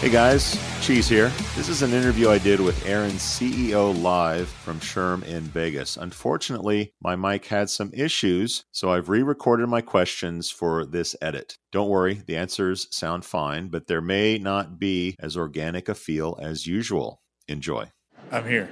[0.00, 1.32] Hey guys, Cheese here.
[1.56, 5.96] This is an interview I did with ERIN's CEO live from SHRM in Vegas.
[5.96, 11.56] Unfortunately, my mic had some issues, so I've re recorded my questions for this edit.
[11.72, 16.38] Don't worry, the answers sound fine, but there may not be as organic a feel
[16.42, 17.22] as usual.
[17.48, 17.90] Enjoy.
[18.30, 18.68] I'm here.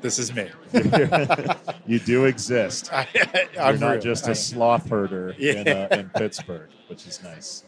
[0.00, 0.48] This is me.
[1.86, 2.90] you do exist.
[2.92, 3.08] I,
[3.52, 4.00] You're I'm not real.
[4.00, 7.64] just a sloth herder in, uh, in Pittsburgh, which is nice.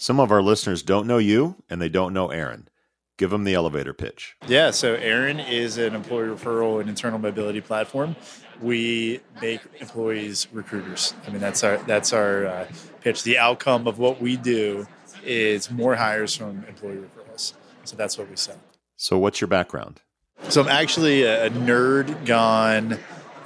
[0.00, 2.68] Some of our listeners don't know you and they don't know ERIN.
[3.18, 4.34] Give them the elevator pitch.
[4.48, 8.16] Yeah, so ERIN is an employee referral and internal mobility platform.
[8.62, 11.12] We make employees recruiters.
[11.26, 12.68] I mean, that's our that's our uh,
[13.02, 13.24] pitch.
[13.24, 14.86] The outcome of what we do
[15.22, 17.52] is more hires from employee referrals.
[17.84, 18.58] So that's what we sell.
[18.96, 20.00] So, what's your background?
[20.48, 22.98] So I'm actually a a nerd gone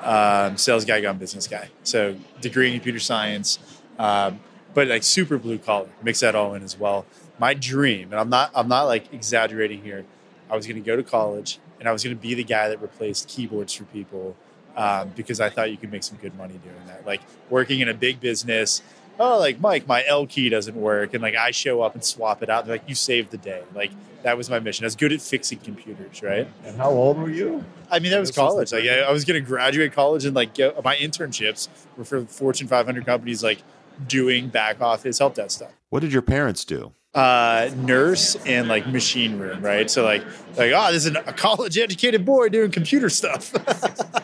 [0.05, 1.69] um, sales guy gone business guy.
[1.83, 3.59] So degree in computer science,
[3.99, 4.39] um,
[4.75, 5.89] but like super blue collar.
[6.03, 7.07] Mix that all in as well.
[7.39, 10.05] My dream, and I'm not I'm not like exaggerating here.
[10.51, 12.69] I was going to go to college and I was going to be the guy
[12.69, 14.37] that replaced keyboards for people
[14.77, 17.07] um, because I thought you could make some good money doing that.
[17.07, 17.21] Like
[17.51, 18.83] working in a big business.
[19.19, 22.43] Oh, like Mike, my L key doesn't work, and like I show up and swap
[22.43, 22.67] it out.
[22.67, 23.63] They're like, you saved the day.
[23.75, 23.93] Like
[24.25, 24.85] that was my mission.
[24.85, 26.49] I was good at fixing computers, right?
[26.65, 27.65] And how old were you?
[27.91, 28.71] I mean, that was This was college.
[28.71, 32.05] the Like, I, I was going to graduate college and like get, my internships were
[32.05, 33.59] for Fortune 500 companies, like
[34.07, 35.73] doing back office help desk stuff.
[35.91, 36.93] What did your parents do?
[37.15, 39.89] Uh, nurse and like machine room, right?
[39.89, 40.25] So like,
[40.57, 43.53] like oh, this is a college educated boy doing computer stuff.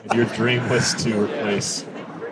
[0.15, 1.85] Your dream was to replace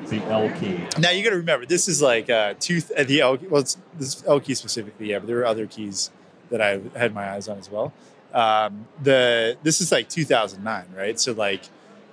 [0.09, 0.81] the L key.
[0.99, 3.39] now you got to remember, this is like uh, two uh, the L.
[3.49, 6.11] Well, it's this L key specifically, yeah, but there were other keys
[6.51, 7.93] that I had my eyes on as well.
[8.33, 11.19] Um, the this is like 2009, right?
[11.21, 11.63] So like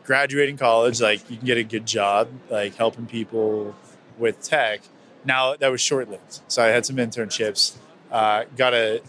[0.03, 3.75] graduating college, like you can get a good job, like helping people
[4.17, 4.81] with tech.
[5.25, 7.75] Now that was short lived, so I had some internships.
[8.11, 9.01] Uh, got a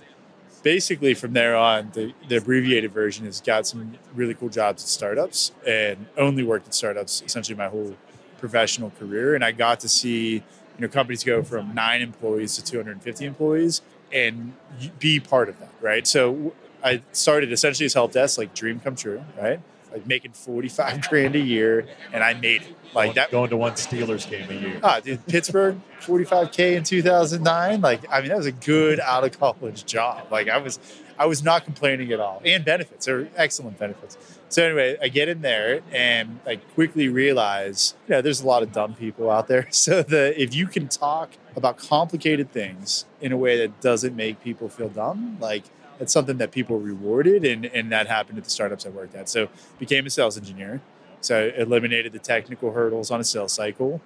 [0.66, 4.88] basically from there on, the, the abbreviated version has got some really cool jobs at
[4.88, 7.96] startups and only worked at startups essentially my whole
[8.38, 9.36] professional career.
[9.36, 10.42] And I got to see, you
[10.78, 13.80] know, companies go from nine employees to 250 employees
[14.12, 14.54] and
[14.98, 16.04] be part of that, right?
[16.04, 16.52] So
[16.82, 19.60] I started essentially as help desk, like dream come true, right?
[19.96, 22.76] Like making 45 grand a year and I made it.
[22.94, 24.80] Like that Going to one Steelers game a year.
[24.82, 27.80] Ah, dude, Pittsburgh, 45k in 2009.
[27.80, 30.26] Like, I mean, that was a good out of college job.
[30.30, 30.78] Like, I was,
[31.18, 33.06] I was not complaining at all, and benefits.
[33.06, 34.18] They're excellent benefits.
[34.48, 38.62] So anyway, I get in there and I quickly realize, you know, there's a lot
[38.62, 39.68] of dumb people out there.
[39.76, 44.42] So the if you can talk about complicated things in a way that doesn't make
[44.42, 45.64] people feel dumb, like
[46.00, 49.28] it's something that people rewarded, and and that happened at the startups I worked at.
[49.28, 49.48] So
[49.78, 50.80] became a sales engineer.
[51.20, 54.00] So I eliminated the technical hurdles on a sales cycle.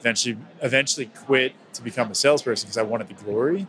[0.00, 3.66] Eventually, eventually quit to become a salesperson because I wanted the glory.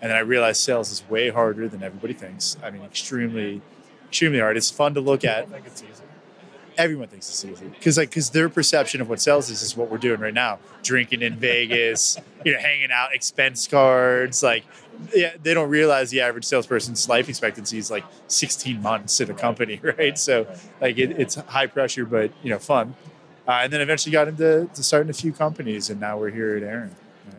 [0.00, 2.56] And then I realized sales is way harder than everybody thinks.
[2.62, 3.62] I mean, extremely,
[4.06, 4.56] extremely hard.
[4.56, 5.44] It's fun to look at.
[5.44, 6.02] I think it's easy.
[6.78, 9.90] Everyone thinks it's easy because, like, because their perception of what sales is is what
[9.90, 14.42] we're doing right now: drinking in Vegas, you know, hanging out, expense cards.
[14.42, 14.64] Like,
[15.14, 19.34] yeah, they don't realize the average salesperson's life expectancy is like 16 months in a
[19.34, 20.18] company, right?
[20.18, 20.46] So,
[20.80, 22.94] like, it, it's high pressure, but you know, fun.
[23.48, 26.56] Uh, and then eventually got into to starting a few companies, and now we're here
[26.56, 26.94] at ERIN.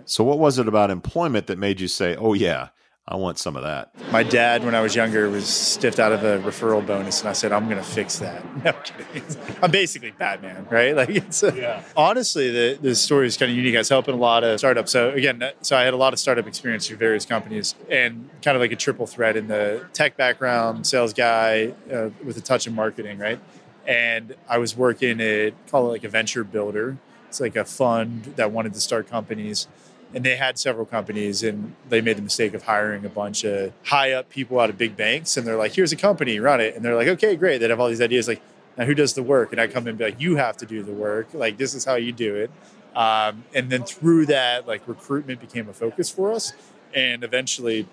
[0.06, 2.70] So, what was it about employment that made you say, "Oh yeah,
[3.10, 3.90] I want some of that"?
[4.12, 7.34] My dad, when I was younger, was stiffed out of a referral bonus, and I
[7.34, 9.58] said, "I'm going to fix that." No I'm kidding.
[9.62, 10.96] I'm basically Batman, right?
[10.96, 11.84] Like it's a, Yeah.
[11.96, 13.76] honestly the the story is kind of unique.
[13.76, 14.92] I was helping a lot of startups.
[14.92, 18.56] So again, so I had a lot of startup experience through various companies, and kind
[18.58, 22.68] of like a triple threat in the tech background, sales guy uh, with a touch
[22.68, 23.40] of marketing, right?
[23.88, 26.98] And I was working at call it like a venture builder.
[27.30, 29.68] It's like a fund that wanted to start companies
[30.14, 33.74] and they had several companies and they made the mistake of hiring a bunch of
[33.86, 36.76] high up people out of big banks and they're like here's a company run it.
[36.76, 37.60] And they're like okay great.
[37.60, 38.42] They'd have all these ideas like
[38.78, 39.52] now who does the work?
[39.52, 41.28] And i come in and be like you have to do the work.
[41.34, 42.52] Like this is how you do it.
[42.96, 46.54] Um, and then through that like recruitment became a focus for us.
[46.94, 47.88] And eventually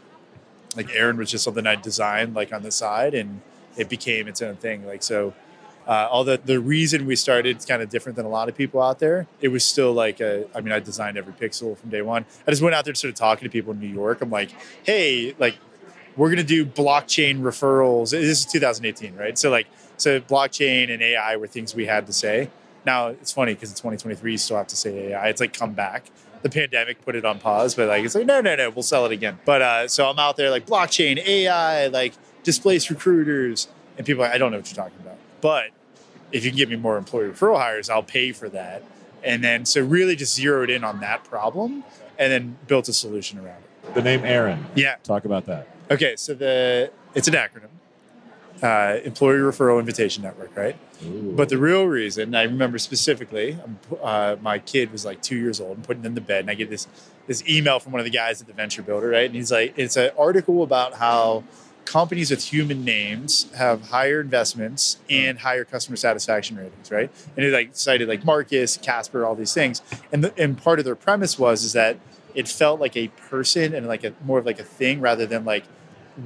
[0.76, 3.42] like ERIN was just something i designed like on the side and
[3.76, 4.86] it became its own thing.
[4.86, 5.34] Like so
[5.86, 8.80] uh, although the reason we started is kind of different than a lot of people
[8.80, 12.02] out there, it was still like a, I mean, I designed every pixel from day
[12.02, 12.24] one.
[12.46, 14.22] I just went out there and started talking to people in New York.
[14.22, 15.58] I'm like, hey, like,
[16.16, 18.10] we're going to do blockchain referrals.
[18.10, 19.36] This is 2018, right?
[19.36, 19.66] So, like,
[19.96, 22.50] so blockchain and AI were things we had to say.
[22.86, 25.28] Now, it's funny because in 2023, you still have to say AI.
[25.28, 26.10] It's like come back.
[26.42, 29.06] The pandemic put it on pause, but like, it's like, no, no, no, we'll sell
[29.06, 29.38] it again.
[29.46, 33.68] But uh, so I'm out there like blockchain, AI, like displaced recruiters.
[33.96, 35.16] And people are like, I don't know what you're talking about.
[35.44, 35.72] But
[36.32, 38.82] if you can give me more employee referral hires, I'll pay for that.
[39.22, 41.84] And then so really just zeroed in on that problem
[42.18, 43.94] and then built a solution around it.
[43.94, 44.64] The name ERIN.
[44.74, 44.96] Yeah.
[45.02, 45.68] Talk about that.
[45.90, 46.16] Okay.
[46.16, 47.68] So the it's an acronym.
[48.62, 50.76] Uh, employee referral invitation network, right?
[51.04, 51.34] Ooh.
[51.36, 55.60] But the real reason I remember specifically, um, uh, my kid was like two years
[55.60, 56.88] old and putting in the bed, and I get this
[57.26, 59.26] this email from one of the guys at the venture builder, right?
[59.26, 61.44] And he's like, it's an article about how
[61.84, 67.10] companies with human names have higher investments and higher customer satisfaction ratings, right?
[67.36, 69.82] And it like cited like Marcus, Casper, all these things,
[70.12, 71.98] and the, and part of their premise was is that
[72.34, 75.44] it felt like a person and like a more of like a thing rather than
[75.44, 75.64] like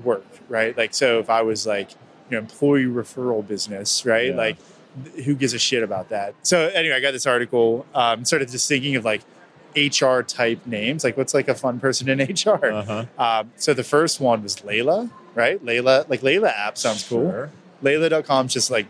[0.04, 0.76] work, right?
[0.76, 4.30] Like so, if I was like you know employee referral business, right?
[4.30, 4.36] Yeah.
[4.36, 4.56] Like
[5.24, 6.34] who gives a shit about that?
[6.42, 9.22] So anyway, I got this article, um, started just thinking of like
[9.76, 12.66] HR type names, like what's like a fun person in HR.
[12.66, 13.04] Uh-huh.
[13.18, 15.64] Um, so the first one was Layla, right?
[15.64, 17.30] Layla, like Layla app sounds cool.
[17.30, 17.50] Sure.
[17.82, 18.86] Layla.com just like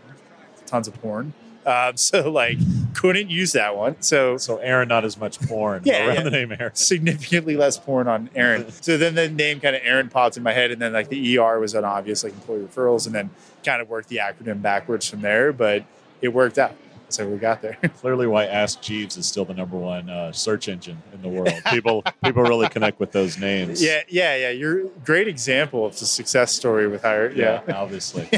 [0.65, 1.33] tons of porn.
[1.65, 2.57] Um, so like
[2.95, 4.01] couldn't use that one.
[4.01, 6.23] So So ERIN, not as much porn Yeah, around yeah.
[6.23, 6.71] the name ERIN.
[6.73, 8.65] significantly less porn on ERIN.
[8.81, 11.37] So then the name kind of ERIN popped in my head, and then like the
[11.37, 13.29] ER was an obvious like employee referrals, and then
[13.63, 15.53] kind of worked the acronym backwards from there.
[15.53, 15.83] But
[16.21, 16.73] it worked out,
[17.09, 17.77] so we got there.
[18.01, 21.53] Clearly, why Ask Jeeves is still the number one uh, search engine in the world.
[21.71, 23.83] People people really connect with those names.
[23.83, 24.49] yeah, yeah, yeah.
[24.51, 27.31] You're a great example of the success story with hire.
[27.31, 28.29] yeah, Yeah, obviously.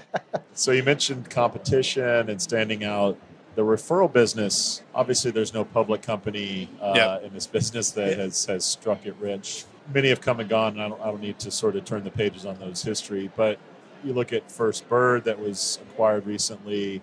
[0.54, 3.16] so you mentioned competition and standing out.
[3.56, 7.18] The referral business, obviously, there's no public company uh, Yeah.
[7.20, 9.64] in this business that has, has struck it rich.
[9.92, 12.04] Many have come and gone, and I don't, I don't need to sort of turn
[12.04, 13.28] the pages on those history.
[13.36, 13.58] But
[14.04, 17.02] you look at Firstbird that was acquired recently,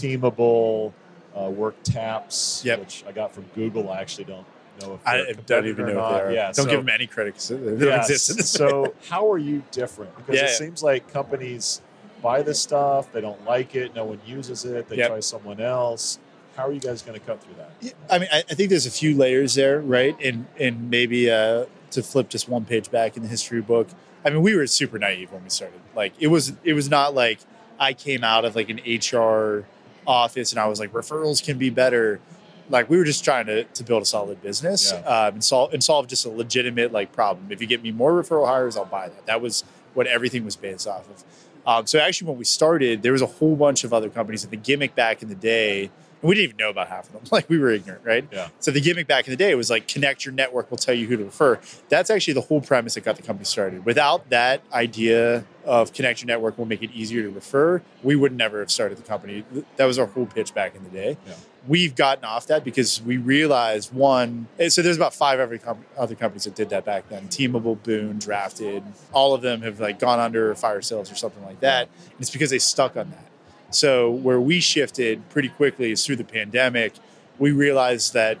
[0.00, 0.92] Teamable,
[1.36, 2.80] uh, Work Taps, Yep.
[2.80, 3.90] which I got from Google.
[3.90, 4.46] I actually don't
[4.80, 6.32] know if I don't even know if they are.
[6.32, 8.10] Yeah, don't so- give them any credit because they don't Yes.
[8.10, 8.48] exist.
[8.52, 10.14] so how are you different?
[10.16, 10.52] Because Yeah, it yeah.
[10.54, 11.80] seems like companies
[12.22, 15.08] buy this stuff, they don't like it, no one uses it, they Yep.
[15.08, 16.18] try someone else.
[16.56, 17.70] How are you guys going to cut through that?
[17.82, 20.16] Yeah, I mean, I, I think there's a few layers there, right?
[20.24, 23.88] And and maybe uh, to flip just one page back in the history book.
[24.24, 25.78] I mean, we were super naive when we started.
[25.94, 27.40] Like, it was it was not like
[27.78, 29.66] I came out of like an HR
[30.06, 32.20] office and I was like, referrals can be better.
[32.68, 34.98] Like, we were just trying to, to build a solid business Yeah.
[35.00, 37.46] um, and solve and solve just a legitimate like problem.
[37.50, 39.26] If you get me more referral hires, I'll buy that.
[39.26, 41.24] That was what everything was based off of.
[41.66, 44.44] Um, so actually, when we started, there was a whole bunch of other companies.
[44.44, 45.90] And the gimmick back in the day,
[46.26, 47.22] we didn't even know about half of them.
[47.30, 48.26] Like we were ignorant, right?
[48.32, 48.48] Yeah.
[48.60, 51.06] So the gimmick back in the day was like connect your network will tell you
[51.06, 51.58] who to refer.
[51.88, 53.84] That's actually the whole premise that got the company started.
[53.84, 58.32] Without that idea of connect your network will make it easier to refer, we would
[58.32, 59.44] never have started the company.
[59.76, 61.16] That was our whole pitch back in the day.
[61.26, 61.34] Yeah.
[61.68, 64.46] We've gotten off that because we realized one.
[64.60, 67.26] eh, So there's about five other, com- other companies that did that back then.
[67.26, 68.84] Teamable, Boon, Drafted.
[69.12, 71.88] All of them have like gone under fire sales or something like that.
[72.12, 73.24] And it's because they stuck on that.
[73.70, 76.94] So where we shifted pretty quickly is through the pandemic.
[77.38, 78.38] We realized that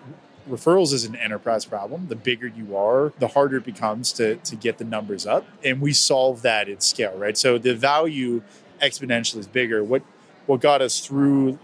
[0.48, 2.06] referrals is an enterprise problem.
[2.08, 5.46] The bigger you are, the harder it becomes to, to get the numbers up.
[5.64, 7.36] And we solve that at scale, right?
[7.36, 8.42] So the value
[8.80, 9.82] exponentially is bigger.
[9.82, 10.02] What
[10.46, 11.58] what got us through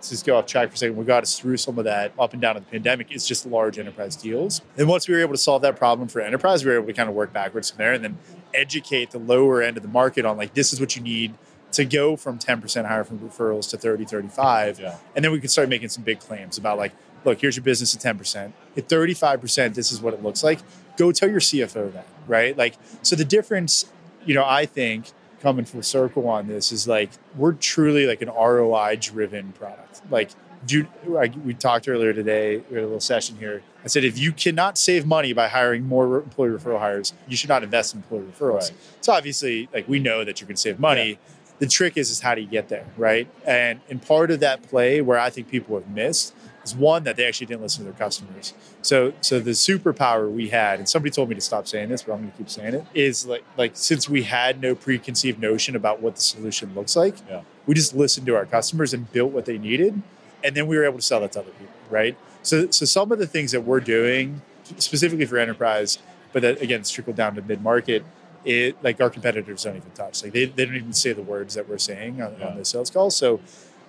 [0.00, 2.32] just go off track for a second, what got us through some of that up
[2.32, 4.60] and down of the pandemic is just large enterprise deals.
[4.76, 6.92] And once we were able to solve that problem for enterprise, we were able to
[6.92, 8.18] kind of work backwards from there and then
[8.52, 11.34] educate the lower end of the market on like this is what you need
[11.74, 14.80] to go from 10% higher from referrals to 30, 35.
[14.80, 14.96] Yeah.
[15.14, 16.92] And then we could start making some big claims about like,
[17.24, 18.52] look, here's your business at 10%.
[18.76, 20.60] At 35%, this is what it looks like.
[20.96, 22.56] Go tell your CFO that, right?
[22.56, 23.86] Like, so the difference,
[24.24, 28.28] you know, I think coming full circle on this is like, we're truly like an
[28.28, 30.02] ROI driven product.
[30.10, 30.30] Like,
[30.66, 33.62] do like we talked earlier today, we had a little session here.
[33.84, 37.50] I said, if you cannot save money by hiring more employee referral hires, you should
[37.50, 38.70] not invest in employee referrals.
[38.70, 38.72] Right.
[39.02, 41.18] So obviously, like we know that you can save money.
[41.60, 43.28] The trick is, is how do you get there, right?
[43.46, 46.34] And and part of that play where I think people have missed
[46.64, 48.54] is one that they actually didn't listen to their customers.
[48.82, 52.12] So so the superpower we had, and somebody told me to stop saying this, but
[52.14, 55.76] I'm going to keep saying it, is like like since we had no preconceived notion
[55.76, 57.42] about what the solution looks like, Yeah.
[57.66, 60.02] we just listened to our customers and built what they needed,
[60.42, 62.16] and then we were able to sell that to other people, right?
[62.42, 64.42] So so some of the things that we're doing
[64.78, 65.98] specifically for enterprise,
[66.32, 68.04] but that again it's trickled down to mid market.
[68.44, 70.22] It like our competitors don't even touch.
[70.22, 72.48] Like they, they don't even say the words that we're saying on, Yeah.
[72.48, 73.10] on the sales call.
[73.10, 73.40] So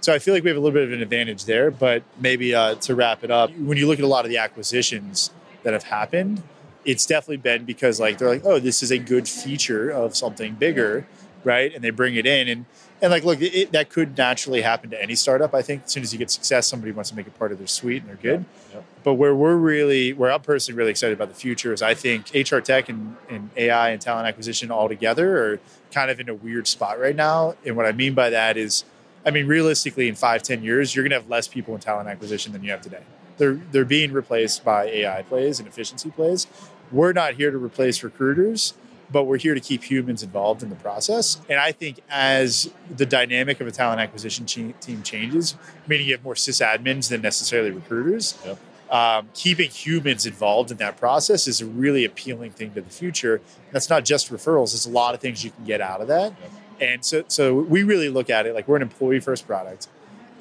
[0.02, 1.72] so I feel like we have a little bit of an advantage there.
[1.72, 4.38] But maybe uh, to wrap it up, when you look at a lot of the
[4.38, 5.32] acquisitions
[5.64, 6.44] that have happened,
[6.86, 10.54] it's definitely been because like they're like, oh, this is a good feature of something
[10.56, 11.08] bigger,
[11.44, 11.74] right?
[11.74, 12.66] And they bring it in and
[13.02, 15.54] and like look, it, that could naturally happen to any startup.
[15.54, 17.58] I think as soon as you get success, somebody wants to make it part of
[17.58, 18.46] their suite and they're good.
[18.74, 18.86] Yep.
[19.06, 22.32] But where we're really, where I'm personally really excited about the future is I think
[22.34, 25.60] HR tech and, and AI and talent acquisition all together are
[25.92, 27.54] kind of in a weird spot right now.
[27.64, 28.84] And what I mean by that is,
[29.24, 32.10] I mean, realistically, in five, 10 years, you're going to have less people in talent
[32.10, 33.04] acquisition than you have today.
[33.38, 36.48] They're, they're being replaced by AI plays and efficiency plays.
[36.92, 38.74] We're not here to replace recruiters,
[39.12, 41.40] but we're here to keep humans involved in the process.
[41.48, 46.24] And I think as the dynamic of a talent acquisition team changes, meaning you have
[46.24, 48.58] more sysadmins than necessarily recruiters, Yep.
[48.90, 53.42] Um, keeping humans involved in that process is a really appealing thing to the future.
[53.72, 56.34] That's not just referrals; there's a lot of things you can get out of that.
[56.80, 59.88] And so, so we really look at it like we're an employee first product.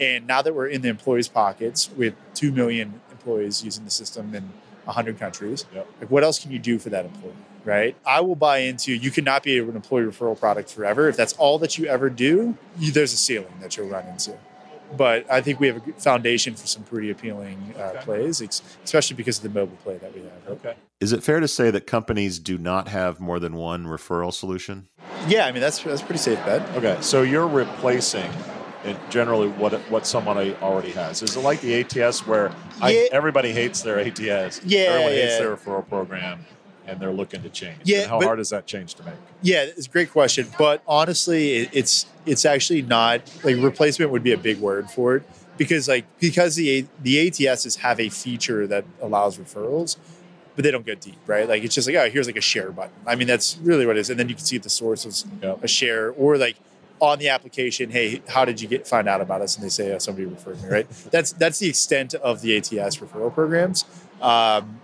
[0.00, 4.34] And now that we're in the employees' pockets with two million employees using the system
[4.34, 4.42] in
[4.84, 5.86] 100 countries, Yep.
[6.00, 7.32] like what else can you do for that employee?
[7.64, 7.96] Right?
[8.04, 11.08] I will buy into you cannot be an employee referral product forever.
[11.08, 14.36] If that's all that you ever do, you, there's a ceiling that you'll run into.
[14.96, 18.00] But I think we have a foundation for some pretty appealing uh, Okay.
[18.04, 20.48] plays, ex- especially because of the mobile play that we have.
[20.48, 20.74] Okay.
[21.00, 24.88] Is it fair to say that companies do not have more than one referral solution?
[25.28, 26.62] Yeah, I mean that's that's a pretty safe bet.
[26.76, 26.96] Okay.
[27.00, 28.30] So you're replacing
[28.84, 31.22] it generally what what someone already has.
[31.22, 34.60] Is it like the ATS where I, everybody hates their ATS?
[34.64, 36.44] Yeah, Everyone hates their referral program
[36.86, 37.78] and they're looking to change.
[37.84, 39.14] Yeah, And how but- hard is that change to make?
[39.42, 40.48] Yeah, it's a great question.
[40.58, 45.16] But honestly, it, it's it's actually not like replacement would be a big word for
[45.16, 45.22] it
[45.56, 49.96] because like because the the ATSs have a feature that allows referrals,
[50.56, 51.48] but they don't go deep, right?
[51.48, 52.92] Like it's just like oh, here's like a share button.
[53.06, 55.04] I mean, that's really what it is, and then you can see at the source
[55.04, 55.64] was Yep.
[55.64, 56.56] a share or like
[57.00, 59.56] on the application, hey, how did you get find out about us?
[59.56, 60.86] And they say, oh, somebody referred me, right?
[61.10, 63.84] that's that's the extent of the ATS referral programs.
[64.22, 64.80] Um,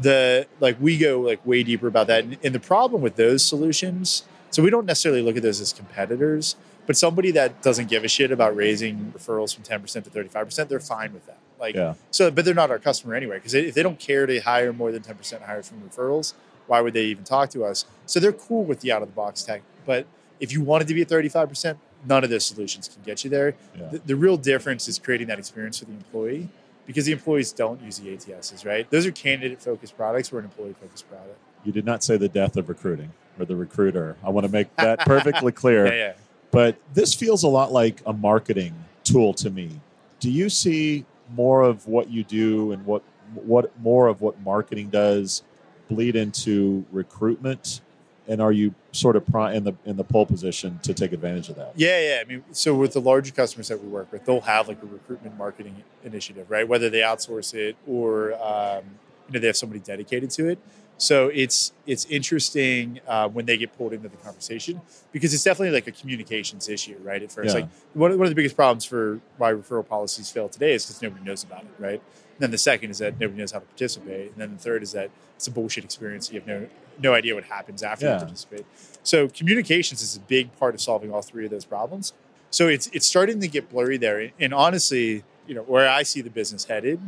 [0.00, 3.44] the like we go like way deeper about that, and, and the problem with those
[3.44, 8.04] solutions, so we don't necessarily look at those as competitors, but somebody that doesn't give
[8.04, 11.26] a shit about raising referrals from ten percent to thirty five percent, they're fine with
[11.26, 11.38] that.
[11.58, 11.94] Like, Yeah.
[12.10, 14.90] so, but they're not our customer anyway, because if they don't care to hire more
[14.92, 16.32] than ten percent hires from referrals,
[16.66, 17.84] why would they even talk to us?
[18.06, 20.06] So they're cool with the out of the box tech, but
[20.40, 21.76] if you wanted to be at 35%,
[22.08, 23.54] none of those solutions can get you there.
[23.78, 23.88] Yeah.
[23.88, 26.48] The, the real difference is creating that experience for the employee
[26.90, 28.90] because the employees don't use the ATSs, right?
[28.90, 30.32] Those are candidate focused products.
[30.32, 31.38] We're an employee focused product.
[31.62, 34.16] You did not say the death of recruiting or the recruiter.
[34.24, 35.86] I want to make that perfectly clear.
[35.86, 36.12] Yeah, yeah.
[36.50, 39.70] But this feels a lot like a marketing tool to me.
[40.18, 43.02] Do you see more of what you do and what
[43.44, 45.44] what more of what marketing does
[45.88, 47.82] bleed into recruitment?
[48.28, 49.24] And are you sort of
[49.54, 51.72] in the in the pole position to take advantage of that?
[51.74, 52.18] Yeah, yeah.
[52.20, 54.86] I mean, so with the larger customers that we work with, they'll have like a
[54.86, 56.66] recruitment marketing initiative, right?
[56.68, 58.84] Whether they outsource it or um,
[59.28, 60.58] you know they have somebody dedicated to it.
[60.98, 65.72] So it's it's interesting uh, when they get pulled into the conversation because it's definitely
[65.74, 67.22] like a communications issue, right?
[67.22, 67.62] At first, Yeah.
[67.62, 70.84] like one of, one of the biggest problems for why referral policies fail today is
[70.84, 72.02] because nobody knows about it, right?
[72.40, 74.90] Then the second is that nobody knows how to participate, and then the third is
[74.92, 76.32] that it's a bullshit experience.
[76.32, 76.66] You have no
[77.00, 78.14] no idea what happens after Yeah.
[78.14, 78.66] you participate.
[79.04, 82.12] So communications is a big part of solving all three of those problems.
[82.50, 84.30] So it's it's starting to get blurry there.
[84.40, 86.98] And honestly, you know, where I see the business headed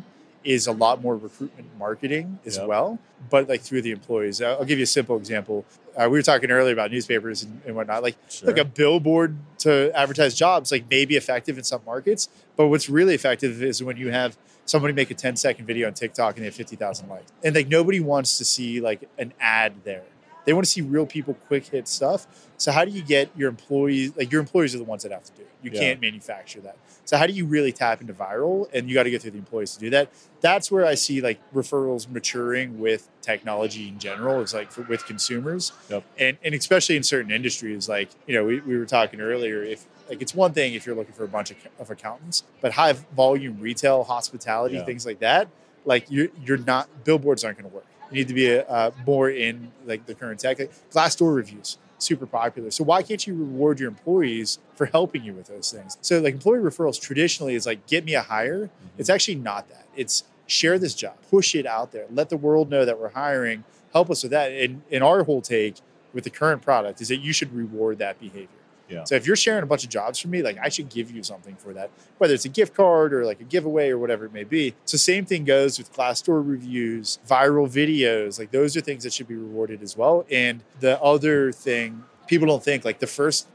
[0.45, 2.67] is a lot more recruitment marketing as Yep.
[2.69, 2.99] well,
[3.31, 4.41] but like through the employees.
[4.43, 5.65] I'll I'll give you a simple example.
[5.97, 8.03] Uh, we were talking earlier about newspapers and, and whatnot.
[8.03, 8.49] Like, Sure.
[8.49, 12.89] like a billboard to advertise jobs, like may be effective in some markets, but what's
[12.89, 14.37] really effective is when you have
[14.73, 17.31] somebody make a 10 second video on TikTok and they have 50,000 likes.
[17.45, 20.05] And like nobody wants to see like an ad there.
[20.47, 22.27] They want to see real people quick hit stuff.
[22.57, 25.25] So how do you get your employees like your employees are the ones that have
[25.25, 25.49] to do it.
[25.63, 25.81] You Yeah.
[25.81, 26.77] can't manufacture that.
[27.05, 29.39] So how do you really tap into viral and you got to go through the
[29.39, 30.09] employees to do that.
[30.41, 35.05] That's where I see like referrals maturing with technology in general It's like for, with
[35.05, 35.73] consumers.
[35.91, 36.03] Yep.
[36.19, 39.85] And and especially in certain industries like, you know, we, we were talking earlier if
[40.13, 42.93] like it's one thing if you're looking for a bunch of, of accountants, but high
[42.93, 44.85] volume retail, hospitality, Yeah.
[44.85, 45.49] things like that,
[45.87, 47.87] like you're you're not billboards aren't going to work.
[48.11, 50.59] You need to be uh, more in like the current tech.
[50.59, 52.71] Like Glassdoor reviews, super popular.
[52.71, 55.97] So why can't you reward your employees for helping you with those things?
[56.03, 58.69] So like employee referrals traditionally is like get me a hire.
[58.99, 59.87] It's actually not that.
[59.97, 63.65] It's share this job, push it out there, let the world know that we're hiring.
[63.95, 64.53] Help us with that.
[64.53, 65.77] And and our whole take
[66.13, 68.49] with the current product is that you should reward that behavior.
[68.93, 69.05] Yeah.
[69.05, 71.23] So if you're sharing a bunch of jobs for me, like I should give you
[71.23, 74.33] something for that, whether it's a gift card or like a giveaway or whatever it
[74.33, 74.75] may be.
[74.85, 78.39] So same thing goes with Glassdoor reviews, viral videos.
[78.39, 80.27] Like those are things that should be rewarded as well.
[80.31, 83.49] And the other thing people don't think like the first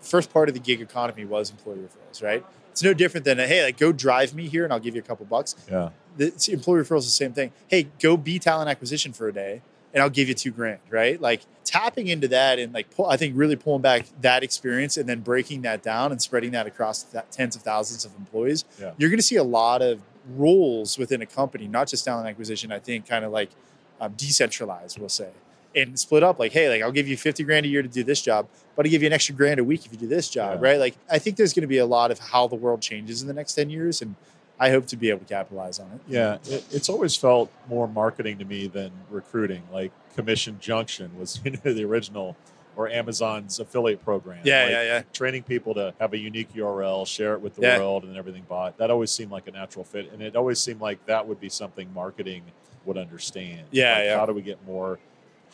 [0.00, 2.44] first part of the gig economy was employee referrals, right?
[2.70, 5.04] It's no different than hey, like go drive me here and I'll give you a
[5.04, 5.56] couple bucks.
[5.70, 5.90] Yeah.
[6.16, 7.52] The employee referrals is the same thing.
[7.68, 11.20] Hey, go be talent acquisition for a day and I'll give you two grand, right?
[11.20, 15.08] Like tapping into that and like pull, I think really pulling back that experience and
[15.08, 18.64] then breaking that down and spreading that across tens of thousands of employees.
[18.80, 18.92] Yeah.
[18.98, 20.00] You're going to see a lot of
[20.36, 22.70] roles within a company, not just talent acquisition.
[22.72, 23.50] I think kind of like
[24.00, 25.30] um, decentralized, we'll say,
[25.74, 26.38] and split up.
[26.38, 28.86] Like, hey, like I'll give you fifty grand a year to do this job, but
[28.86, 30.68] I'll give you an extra grand a week if you do this job, Yeah.
[30.70, 30.78] right?
[30.78, 33.28] Like, I think there's going to be a lot of how the world changes in
[33.28, 34.14] the next ten years, and
[34.62, 36.00] I hope to be able to capitalize on it.
[36.06, 39.62] Yeah, it, it's always felt more marketing to me than recruiting.
[39.72, 42.36] Like Commission Junction was you know, the original,
[42.76, 44.40] or Amazon's affiliate program.
[44.44, 45.02] Yeah, Like, yeah, yeah.
[45.14, 47.78] Training people to have a unique URL, share it with the Yeah.
[47.78, 48.76] world, and everything bought.
[48.76, 51.48] That always seemed like a natural fit, and it always seemed like that would be
[51.48, 52.42] something marketing
[52.84, 53.62] would understand.
[53.70, 54.18] Yeah, Like, yeah.
[54.18, 54.98] How do we get more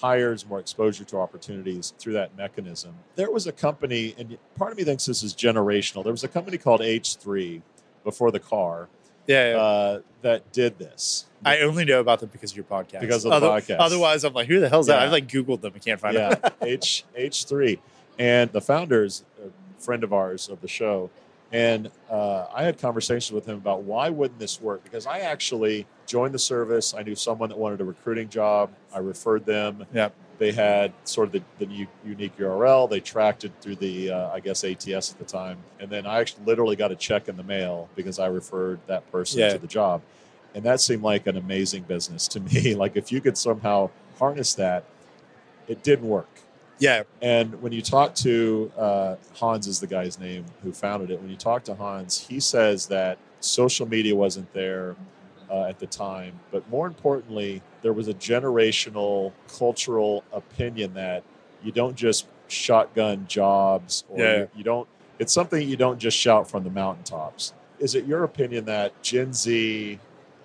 [0.01, 2.95] hires, more exposure to opportunities through that mechanism?
[3.15, 6.03] There was a company, and part of me thinks this is generational.
[6.03, 7.63] There was a company called H3
[8.05, 8.89] before the car
[9.27, 9.57] Yeah, yeah.
[9.57, 11.27] uh, that did this.
[11.45, 13.01] I only know about them because of your podcast.
[13.01, 13.77] Because of the Other- podcast.
[13.79, 14.99] Otherwise, I'm like, who the hell's that?
[14.99, 16.53] I've like Googled them and can't find yeah, them.
[16.63, 17.81] H H three,
[18.19, 21.11] and the founder's a friend of ours of the show,
[21.53, 24.83] and uh, I had conversations with him about why wouldn't this work?
[24.83, 26.95] Because I actually joined the service.
[26.95, 28.71] I knew someone that wanted a recruiting job.
[28.93, 29.87] I referred them.
[29.93, 30.15] Yep.
[30.39, 32.89] They had sort of the, the u- unique URL.
[32.91, 35.59] They tracked it through the, uh, I guess, ATS at the time.
[35.81, 39.11] And then I actually literally got a check in the mail because I referred that
[39.11, 39.53] person Yeah.
[39.55, 40.03] to the job.
[40.55, 42.75] And that seemed like an amazing business to me.
[42.75, 44.85] like if you could somehow harness that,
[45.69, 46.29] it didn't work.
[46.79, 51.21] yeah, And when you talk to uh, Hans, is the guy's name who founded it.
[51.21, 54.95] When you talk to Hans, he says that social media wasn't there
[55.51, 61.23] uh, at the time, but more importantly, there was a generational cultural opinion that
[61.63, 64.37] you don't just shotgun jobs, or Yeah.
[64.39, 64.89] you, you don't.
[65.19, 67.53] It's something you don't just shout from the mountaintops.
[67.79, 69.99] Is it your opinion that Gen Z,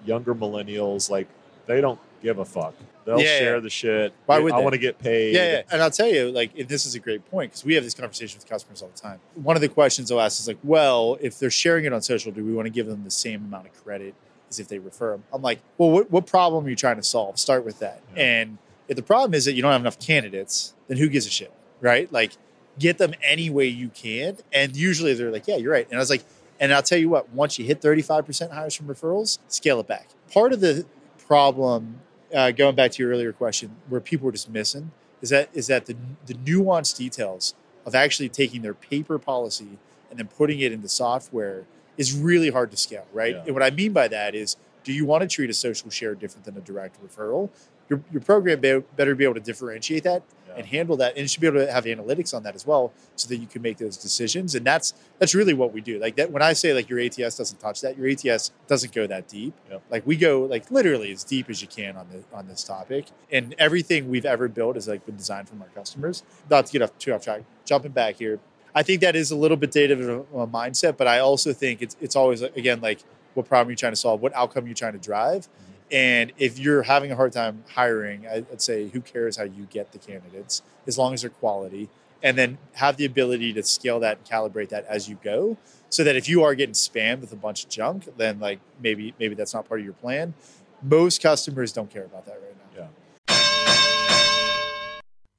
[0.05, 1.27] younger millennials, like
[1.65, 2.73] they don't give a fuck?
[3.03, 3.59] They'll Yeah, share yeah.
[3.61, 4.13] the shit.
[4.27, 4.63] Why would I they?
[4.63, 5.33] want to get paid.
[5.33, 5.61] Yeah, yeah.
[5.71, 7.95] And I'll tell you, like, and this is a great point because we have this
[7.95, 9.19] conversation with customers all the time.
[9.35, 12.31] One of the questions they'll ask is like, well, if they're sharing it on social,
[12.31, 14.13] do we want to give them the same amount of credit
[14.51, 15.23] as if they refer them?
[15.33, 17.39] I'm like, well, what, what problem are you trying to solve?
[17.39, 18.01] Start with that.
[18.15, 18.23] Yeah.
[18.23, 21.29] And if the problem is that you don't have enough candidates, then who gives a
[21.29, 22.11] shit, right?
[22.11, 22.33] Like,
[22.77, 24.37] get them any way you can.
[24.53, 25.87] And usually they're like, yeah, you're right.
[25.89, 26.23] And I was like,
[26.59, 30.09] and I'll tell you what, once you hit 35% hires from referrals, scale it back.
[30.31, 30.85] Part of the
[31.17, 32.01] problem,
[32.33, 35.67] uh, going back to your earlier question, where people were just missing, is that is
[35.67, 37.53] that the the nuanced details
[37.85, 39.77] of actually taking their paper policy
[40.09, 41.65] and then putting it into software
[41.97, 43.35] is really hard to scale, right?
[43.35, 43.43] Yeah.
[43.47, 46.15] And what I mean by that is, do you want to treat a social share
[46.15, 47.49] different than a direct referral?
[47.89, 50.53] Your, your program be, better be able to differentiate that Yeah.
[50.57, 52.93] and handle that, and it should be able to have analytics on that as well,
[53.17, 54.55] so that you can make those decisions.
[54.55, 55.99] And that's that's really what we do.
[55.99, 59.05] Like that, when I say like your ATS doesn't touch that, your ATS doesn't go
[59.07, 59.53] that deep.
[59.89, 63.07] Like we go like literally as deep as you can on the on this topic,
[63.29, 66.23] and everything we've ever built has like been designed from our customers.
[66.49, 68.39] Not to get off too off track, jumping back here,
[68.73, 71.81] I think that is a little bit dated of a, mindset, but I also think
[71.81, 72.99] it's it's always again like
[73.33, 75.47] what problem you're trying to solve, what outcome you're trying to drive.
[75.47, 75.71] Mm-hmm.
[75.91, 79.91] And if you're having a hard time hiring, I'd say who cares how you get
[79.91, 81.89] the candidates as long as they're quality,
[82.23, 85.57] and then have the ability to scale that and calibrate that as you go.
[85.91, 89.13] so that if you are getting spammed with a bunch of junk, then like maybe
[89.19, 90.33] maybe that's not part of your plan.
[90.81, 92.60] Most customers don't care about that right now.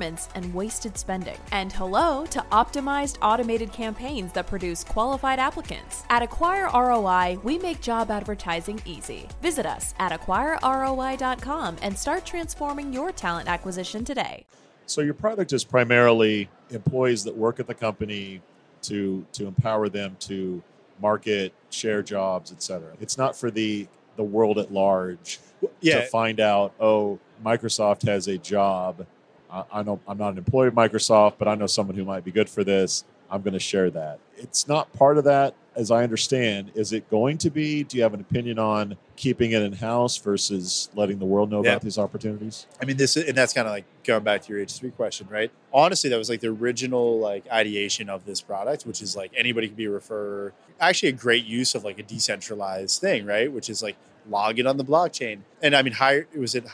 [0.00, 1.36] and wasted spending.
[1.52, 6.04] And hello to optimized automated campaigns that produce qualified applicants.
[6.08, 9.28] At Acquire ROI, we make job advertising easy.
[9.42, 14.46] Visit us at acquireroi.com and start transforming your talent acquisition today.
[14.86, 18.40] So your product is primarily employees that work at the company
[18.82, 20.62] to to empower them to
[21.00, 22.94] market, share jobs, etc.
[23.00, 23.86] It's not for the
[24.16, 25.38] the world at large
[25.80, 29.06] Yeah, to find out, oh, Microsoft has a job.
[29.52, 32.24] I, I know I'm not an employee of Microsoft, but I know someone who might
[32.24, 33.04] be good for this.
[33.32, 34.18] I'm going to share that.
[34.36, 36.72] It's not part of that, as I understand.
[36.74, 37.84] Is it going to be?
[37.84, 41.62] Do you have an opinion on keeping it in house versus letting the world know
[41.62, 41.72] Yeah.
[41.72, 42.66] about these opportunities?
[42.82, 45.28] I mean, this and that's kind of like going back to your H three question,
[45.30, 45.52] right?
[45.72, 49.68] Honestly, that was like the original like ideation of this product, which is like anybody
[49.68, 50.50] can be a referrer.
[50.80, 53.52] Actually, a great use of like a decentralized thing, right?
[53.52, 53.94] Which is like
[54.28, 55.40] log it on the blockchain.
[55.62, 56.66] And I mean, hire was it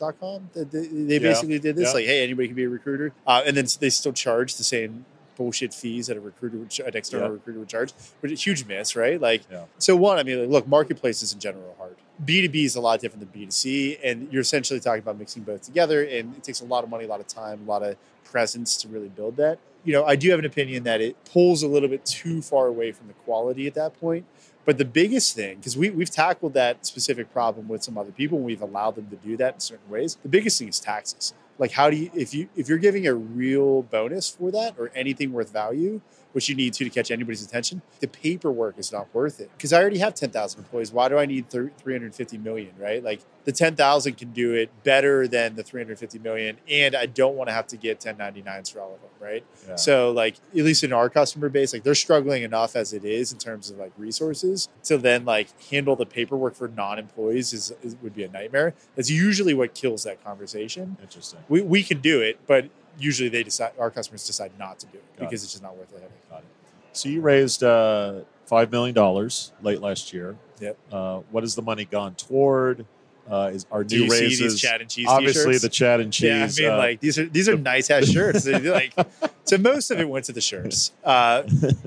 [0.00, 0.50] hired.com?
[0.54, 1.18] They, they, they Yeah.
[1.18, 1.92] basically did this, Yeah.
[1.94, 5.04] like, hey, anybody can be a recruiter, uh, and then they still charge the same
[5.36, 7.32] bullshit fees that a recruiter would, an external Yeah.
[7.34, 9.20] recruiter would charge, but a huge miss, right?
[9.20, 9.42] Like,
[9.78, 11.96] so one, I mean, like, look, marketplaces in general are hard.
[12.24, 16.02] B2B is a lot different than B2C, and you're essentially talking about mixing both together,
[16.02, 18.76] and it takes a lot of money, a lot of time, a lot of presence
[18.78, 19.58] to really build that.
[19.84, 22.66] You know, I do have an opinion that it pulls a little bit too far
[22.66, 24.24] away from the quality at that point.
[24.66, 28.36] But the biggest thing, because we, we've tackled that specific problem with some other people,
[28.36, 30.18] and we've allowed them to do that in certain ways.
[30.22, 31.32] The biggest thing is taxes.
[31.56, 34.90] Like, how do you, if you, if you're giving a real bonus for that or
[34.94, 36.02] anything worth value,
[36.36, 39.50] which you need to to catch anybody's attention, the paperwork is not worth it.
[39.56, 40.92] Because I already have 10,000 employees.
[40.92, 43.02] Why do I need 350 million, right?
[43.02, 46.58] Like, the 10,000 can do it better than the 350 million.
[46.68, 49.46] And I don't want to have to get 1099s for all of them, right?
[49.66, 49.76] Yeah.
[49.76, 53.32] So like at least in our customer base, like they're struggling enough as it is
[53.32, 57.96] in terms of like resources to then like handle the paperwork for non-employees is, is
[58.02, 58.74] would be a nightmare.
[58.96, 60.96] That's usually what kills that conversation.
[61.00, 61.38] Interesting.
[61.48, 64.98] We we can do it, but usually they decide our customers decide not to do
[64.98, 66.30] it Got because it's just not worth the headache.
[66.30, 66.44] Got it.
[66.92, 70.36] So you raised uh, five million dollars late last year.
[70.60, 70.78] Yep.
[70.90, 72.86] Uh, what has the money gone toward?
[73.30, 74.38] Uh, is our new you see raises.
[74.52, 75.62] these Chad and cheese Obviously, t-shirts?
[75.62, 76.58] the Chad and cheese.
[76.58, 78.46] Yeah, I mean, uh, like these are these are nice ass shirts.
[78.46, 78.92] Like,
[79.44, 80.92] so most of it went to the shirts.
[81.04, 81.42] Uh,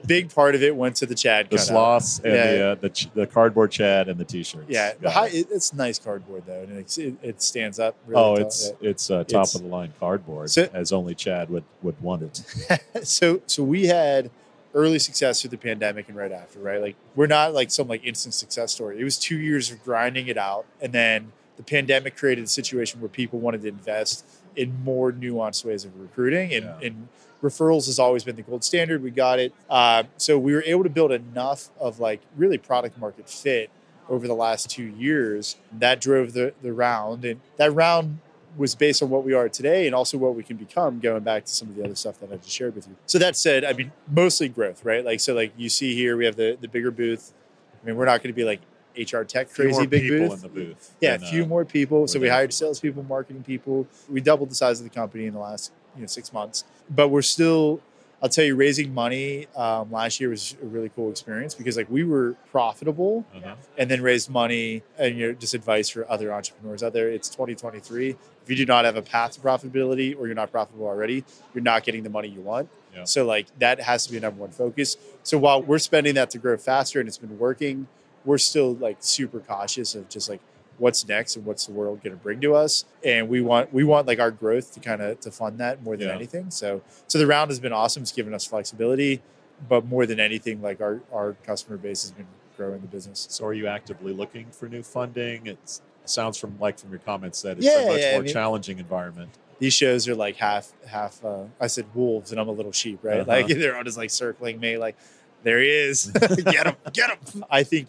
[0.05, 1.49] big part of it went to the Chad.
[1.49, 2.51] the sloths and Yeah.
[2.51, 4.65] the, uh, the the cardboard Chad and the t-shirts.
[4.67, 5.33] Yeah, high, it.
[5.33, 7.95] it, it's nice cardboard though, and it's, it, it stands up.
[8.07, 11.15] Really oh, tall, it's it's uh, top It's- of the line cardboard, So- as only
[11.15, 12.81] Chad would would want it.
[13.07, 14.29] so so we had
[14.73, 16.81] early success through the pandemic and right after, right?
[16.81, 18.99] Like we're not like some like instant success story.
[18.99, 23.01] It was two years of grinding it out, and then the pandemic created a situation
[23.01, 26.79] where people wanted to invest in more nuanced ways of recruiting, and, Yeah.
[26.87, 27.07] and
[27.43, 29.01] referrals has always been the gold standard.
[29.01, 32.97] We got it, uh, so we were able to build enough of like really product
[32.97, 33.69] market fit
[34.09, 38.19] over the last two years that drove the the round, and that round
[38.57, 41.45] was based on what we are today and also what we can become going back
[41.45, 42.95] to some of the other stuff that I just shared with you.
[43.05, 45.05] So that said, I mean, mostly growth, right?
[45.05, 47.33] Like, so like you see here, we have the, the bigger booth.
[47.81, 48.61] I mean, we're not going to be like
[48.97, 50.33] HR tech crazy more big people booth.
[50.33, 50.95] in the booth.
[50.99, 52.07] yeah, a few uh, more people.
[52.07, 53.87] So we hired salespeople, marketing people.
[54.09, 56.63] We doubled the size of the company in the last you know six months.
[56.89, 57.81] But we're still,
[58.21, 61.89] I'll tell you, raising money um, last year was a really cool experience because like
[61.89, 63.55] we were profitable uh-huh.
[63.77, 67.29] and then raised money and you know just advice for other entrepreneurs out there it's
[67.29, 68.09] 2023
[68.43, 71.63] if you do not have a path to profitability or you're not profitable already you're
[71.63, 73.05] not getting the money you want Yeah.
[73.05, 76.29] so like that has to be a number one focus so while we're spending that
[76.31, 77.87] to grow faster and it's been working
[78.25, 80.41] we're still like super cautious of just like
[80.79, 83.83] what's next and what's the world going to bring to us and we want we
[83.83, 86.15] want like our growth to kind of to fund that more than Yeah.
[86.15, 89.21] anything so so the round has been awesome it's given us flexibility
[89.67, 93.45] but more than anything like our our customer base has been growing the business So,
[93.45, 95.47] are you actively looking for new funding?
[95.47, 98.11] It's, it sounds from like from your comments that it's Yeah, a much yeah, I
[98.13, 99.29] more mean- challenging environment.
[99.59, 102.99] these shows are like half half uh, i said wolves and i'm a little sheep
[103.01, 103.31] right Uh-huh.
[103.31, 104.95] like they're all just like circling me like
[105.43, 106.05] there he is
[106.55, 107.87] get him get him i think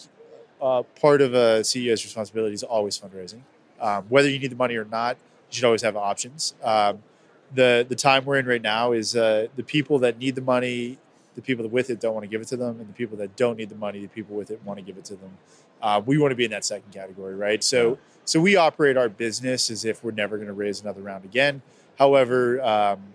[0.62, 3.40] uh, part of a ceo's responsibility is always fundraising.
[3.80, 5.16] Um, whether you need the money or not
[5.50, 6.54] you should always have options.
[6.62, 7.02] Um,
[7.52, 10.98] the the time we're in right now is uh, the people that need the money
[11.34, 13.16] the people that with it don't want to give it to them and the people
[13.16, 15.30] that don't need the money the people with it want to give it to them.
[15.82, 17.64] Uh, we want to be in that second category right?
[17.64, 21.24] So so we operate our business as if we're never going to raise another round
[21.24, 21.62] again.
[21.98, 23.14] However um,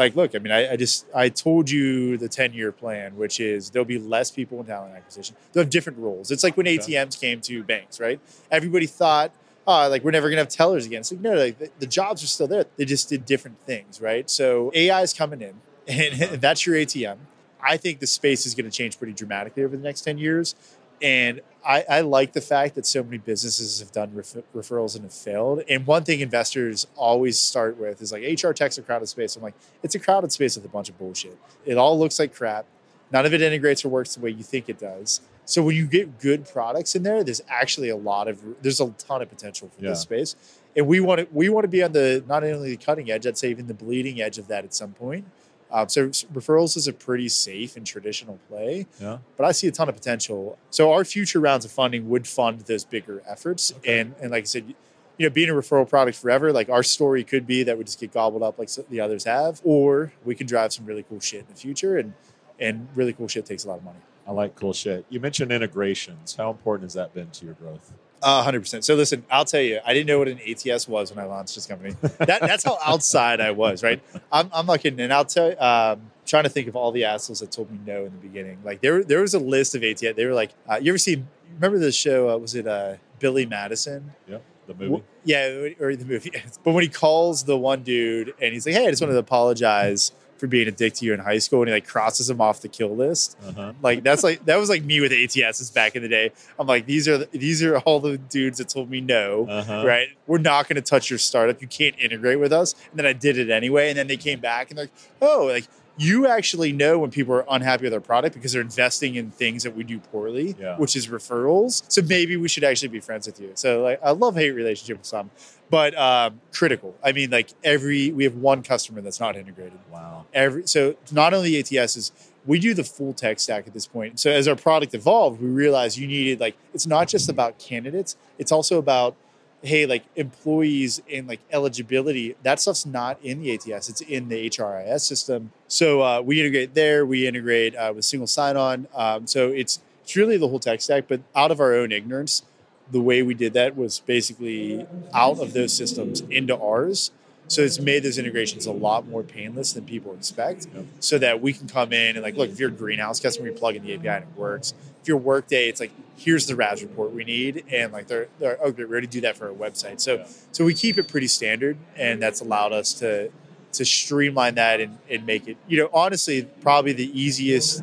[0.00, 3.38] like look i mean I, I just i told you the 10 year plan which
[3.38, 6.66] is there'll be less people in talent acquisition they'll have different roles it's like when
[6.66, 6.78] Okay.
[6.78, 8.18] atms came to banks right
[8.50, 9.30] everybody thought
[9.66, 11.00] oh, like we're never gonna have tellers again.
[11.00, 12.64] It's like no, like the, the jobs are still there.
[12.76, 14.28] They just did different things, right?
[14.28, 15.54] So AI is coming in,
[15.88, 16.36] and uh-huh.
[16.40, 17.18] that's your ATM.
[17.62, 20.54] I think the space is going to change pretty dramatically over the next ten years,
[21.02, 25.04] and I, I like the fact that so many businesses have done ref- referrals and
[25.04, 25.62] have failed.
[25.68, 29.36] And one thing investors always start with is like HR tech's a crowded space.
[29.36, 31.36] I'm like, it's a crowded space with a bunch of bullshit.
[31.66, 32.64] It all looks like crap.
[33.12, 35.20] None of it integrates or works the way you think it does.
[35.44, 38.88] So when you get good products in there, there's actually a lot of there's a
[38.90, 39.90] ton of potential for Yeah.
[39.90, 40.36] this space.
[40.76, 43.26] And we want to we want to be on the not only the cutting edge,
[43.26, 45.24] I'd say even the bleeding edge of that at some point.
[45.72, 49.18] Um, so referrals is a pretty safe and traditional play, Yeah.
[49.36, 50.58] but I see a ton of potential.
[50.70, 53.72] So our future rounds of funding would fund those bigger efforts.
[53.78, 54.00] Okay.
[54.00, 54.74] And and like I said,
[55.18, 58.00] you know, being a referral product forever, like our story could be that we just
[58.00, 61.40] get gobbled up like the others have, or we can drive some really cool shit
[61.40, 61.98] in the future.
[61.98, 62.14] And
[62.58, 63.98] and really cool shit takes a lot of money.
[64.26, 65.04] I like cool shit.
[65.10, 66.36] You mentioned integrations.
[66.36, 67.92] How important has that been to your growth?
[68.22, 68.84] Uh, 100%.
[68.84, 71.54] So listen, I'll tell you, I didn't know what an ATS was when I launched
[71.54, 71.94] this company.
[72.18, 74.02] That, that's how outside I was, right?
[74.30, 75.00] I'm, I'm not kidding.
[75.00, 77.78] And I'll tell you, um, trying to think of all the assholes that told me
[77.86, 78.58] no in the beginning.
[78.62, 80.02] Like there, there was a list of ATS.
[80.02, 83.46] They were like, uh, you ever see, remember the show, uh, was it uh, Billy
[83.46, 84.12] Madison?
[84.28, 85.02] Yeah, The movie.
[85.24, 86.30] Yeah, or the movie.
[86.62, 89.18] But when he calls the one dude and he's like, hey, I just wanted to
[89.20, 91.60] apologize for being a dick to you in high school.
[91.60, 93.36] And he like crosses him off the kill list.
[93.46, 93.74] Uh-huh.
[93.82, 96.32] Like that's like that was like me with ATSs back in the day.
[96.58, 99.46] I'm like these are these are all the dudes that told me no.
[99.48, 99.84] Uh-huh.
[99.86, 101.60] Right, we're not going to touch your startup.
[101.60, 102.74] You can't integrate with us.
[102.90, 103.90] And then I did it anyway.
[103.90, 105.66] And then they came back and they're like, oh, like
[106.00, 109.64] you actually know when people are unhappy with our product because they're investing in things
[109.64, 110.78] that we do poorly, Yeah.
[110.78, 111.82] which is referrals.
[111.88, 113.50] So maybe we should actually be friends with you.
[113.54, 115.30] So like I love hate relationship with some,
[115.68, 116.94] but um, critical.
[117.04, 120.24] I mean, like every we have one customer that's not integrated Wow.
[120.32, 122.12] every so not only ATS is
[122.46, 124.18] we do the full tech stack at this point.
[124.18, 128.16] So as our product evolved, we realized you needed like it's not just about candidates,
[128.38, 129.16] it's also about
[129.62, 132.36] hey, like employees and like eligibility.
[132.42, 135.52] That stuff's not in the ATS, it's in the HRIS system.
[135.68, 138.88] So uh, we integrate there, we integrate uh, with single sign-on.
[138.94, 142.42] Um, so it's it's really the whole tech stack, but out of our own ignorance,
[142.90, 147.12] the way we did that was basically out of those systems into ours.
[147.50, 150.68] So it's made those integrations a lot more painless than people expect.
[150.72, 150.84] Yep.
[151.00, 153.52] So that we can come in and like, look, if you're a greenhouse customer, you
[153.52, 154.72] plug in the API and it works.
[155.02, 158.56] If you're Workday, it's like, here's the RaaS report we need, and like they're, they're
[158.62, 160.00] oh, great, we already do that for our website.
[160.00, 160.26] So Yeah.
[160.52, 163.30] so we keep it pretty standard, and that's allowed us to
[163.72, 167.82] to streamline that and, and make it, you know, honestly, probably the easiest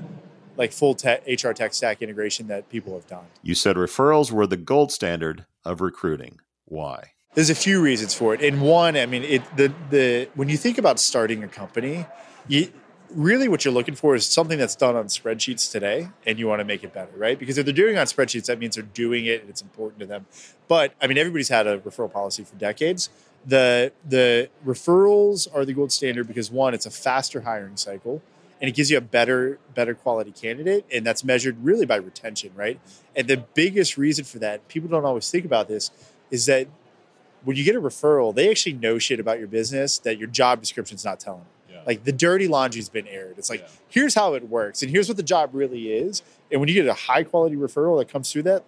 [0.56, 3.26] like full tech HR tech stack integration that people have done.
[3.42, 6.40] You said referrals were the gold standard of recruiting.
[6.66, 7.12] Why?
[7.38, 8.42] There's a few reasons for it.
[8.42, 12.08] And one, I mean, it the the when you think about starting a company,
[12.48, 12.74] you
[13.12, 16.62] really what you're looking for is something that's done on spreadsheets today and you want
[16.62, 17.38] to make it better, right?
[17.38, 20.00] Because if they're doing it on spreadsheets, that means they're doing it and it's important
[20.00, 20.26] to them.
[20.68, 23.12] But I mean, everybody's had a referral policy for decades.
[23.46, 28.24] The the referrals are the gold standard because one, it's a faster hiring cycle
[28.60, 32.50] and it gives you a better better quality candidate and that's measured really by retention,
[32.56, 32.80] right?
[33.16, 35.92] And the biggest reason for that, people don't always think about this,
[36.32, 36.68] is that
[37.48, 40.60] when you get a referral, they actually know shit about your business that your job
[40.60, 41.46] description's not telling.
[41.72, 41.82] Yeah.
[41.88, 43.36] Like the dirty laundry's been aired.
[43.38, 43.68] It's like, Yeah.
[43.88, 46.22] here's how it works, and here's what the job really is.
[46.52, 48.66] And when you get a high quality referral that comes through that,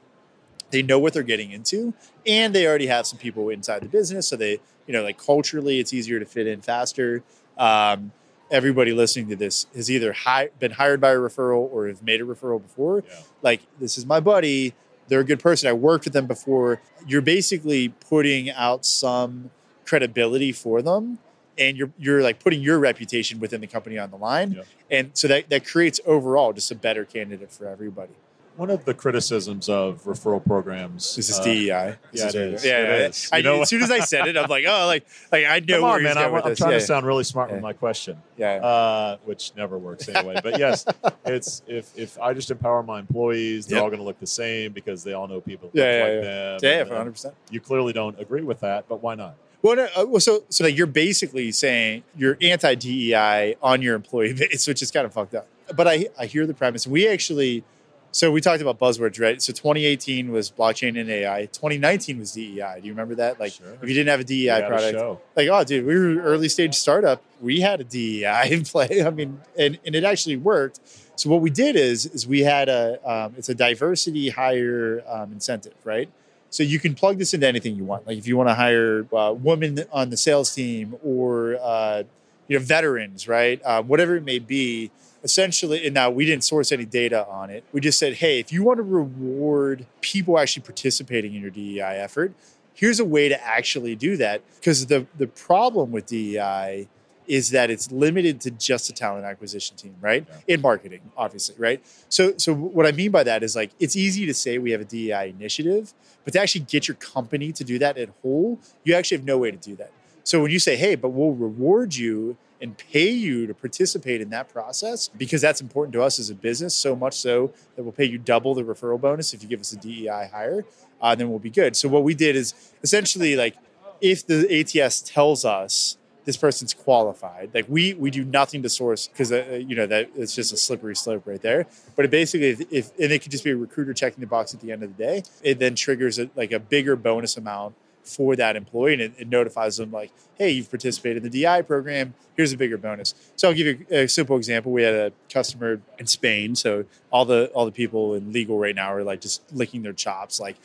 [0.72, 1.94] they know what they're getting into,
[2.26, 5.80] and they already have some people inside the business, so they, you know, like culturally,
[5.82, 7.22] it's easier to fit in faster.
[7.58, 8.14] Um,
[8.50, 12.22] everybody listening to this has either hi- been hired by a referral or have made
[12.22, 13.04] a referral before.
[13.06, 13.16] Yeah.
[13.42, 14.74] Like, this is my buddy.
[15.10, 15.70] They're a good person.
[15.70, 16.82] I worked with them before.
[17.08, 19.52] You're basically putting out some
[19.86, 21.20] credibility for them
[21.58, 24.54] and you're you're like putting your reputation within the company on the line.
[24.54, 24.62] Yeah.
[24.90, 28.14] And so that, that creates overall just a better candidate for everybody.
[28.60, 31.16] One of the criticisms of referral programs.
[31.16, 31.96] This is uh, DEI.
[32.12, 32.66] This yeah, is it is.
[32.66, 33.08] Yeah, It yeah.
[33.08, 33.30] is.
[33.32, 35.60] I, You know- as soon as I said it, I'm like, oh, like, like I
[35.62, 36.16] know Come where on, man.
[36.16, 38.56] going I'm, I'm trying yeah, to sound really smart with my question, yeah.
[38.56, 40.42] uh, which never works anyway.
[40.44, 40.86] But yes,
[41.26, 43.84] it's if if I just empower my employees, they're Yep.
[43.84, 46.22] all going to look the same because they all know people Yeah, yeah, like yeah.
[46.22, 46.60] them.
[46.62, 47.12] yeah, yeah, for uh, 100.
[47.14, 49.36] percent You clearly don't agree with that, but why not?
[49.62, 53.96] Well, no, uh, well, so so like you're basically saying you're anti DEI on your
[53.96, 55.48] employee base, which is kind of fucked up.
[55.74, 56.86] But I I hear the premise.
[56.86, 57.64] We actually,
[58.12, 59.42] so we talked about buzzwords, right?
[59.42, 61.46] So 2018 was blockchain and AI.
[61.46, 62.80] 2019 was DEI.
[62.82, 63.40] Do you remember that?
[63.40, 63.68] Like, Sure.
[63.82, 66.50] if you didn't have a DEI had a product, like, oh, dude, we were early
[66.50, 67.22] stage startup.
[67.42, 69.04] We had a DEI in play.
[69.06, 70.80] I mean, and, and it actually worked.
[71.16, 75.34] So what we did is is we had a um, it's a diversity hire um,
[75.34, 76.10] incentive, right?
[76.50, 78.08] So you can plug this into anything you want.
[78.08, 82.04] Like if you want to hire uh, women on the sales team or uh,
[82.48, 83.62] you know veterans, right?
[83.64, 84.92] Uh, whatever it may be.
[85.24, 87.66] Essentially, and now we didn't source any data on it.
[87.74, 92.00] We just said, hey, if you want to reward people actually participating in your DEI
[92.00, 92.34] effort,
[92.74, 94.42] here's a way to actually do that.
[94.56, 96.88] Because the the problem with DEI
[97.28, 100.26] is that it's limited to just a talent acquisition team, right?
[100.48, 101.82] In marketing, obviously, right?
[102.10, 104.82] So so what I mean by that is like it's easy to say we have
[104.82, 108.96] a DEI initiative, but to actually get your company to do that at whole, you
[108.96, 109.92] actually have no way to do that.
[110.24, 114.30] So when you say, hey, but we'll reward you and pay you to participate in
[114.30, 117.92] that process because that's important to us as a business, so much so that we'll
[117.92, 120.66] pay you double the referral bonus if you give us a DEI hire,
[121.02, 121.76] uh, then we'll be good.
[121.76, 123.56] So what we did is essentially like
[124.02, 129.08] if the ATS tells us this person's qualified, like we we do nothing to source
[129.08, 131.66] because uh, you know that it's just a slippery slope right there.
[131.96, 134.54] But it basically, if, if and it could just be a recruiter checking the box
[134.54, 137.76] at the end of the day, it then triggers a, like a bigger bonus amount
[138.04, 141.62] for that employee and it, it notifies them like, hey, you've participated in the DI
[141.64, 142.14] program.
[142.36, 143.14] Here's a bigger bonus.
[143.36, 144.72] So I'll give you a simple example.
[144.72, 148.74] We had a customer in Spain, so all the all the people in legal right
[148.74, 150.56] now are like just licking their chops, like